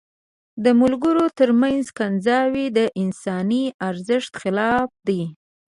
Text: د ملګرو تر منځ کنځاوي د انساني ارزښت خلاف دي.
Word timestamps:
د 0.63 0.65
ملګرو 0.81 1.25
تر 1.39 1.49
منځ 1.61 1.83
کنځاوي 1.97 2.65
د 2.77 2.79
انساني 3.01 3.63
ارزښت 3.89 4.33
خلاف 4.41 4.89
دي. 5.07 5.21